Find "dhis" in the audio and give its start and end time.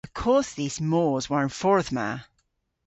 0.57-0.77